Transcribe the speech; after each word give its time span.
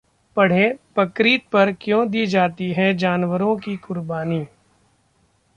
पढ़ें: 0.37 0.77
बकरीद 0.97 1.41
पर 1.51 1.71
क्यों 1.71 2.09
दी 2.09 2.25
जाती 2.27 2.71
है 2.71 2.93
जानवरों 2.97 3.55
की 3.57 3.77
कुर्बानी 3.77 4.45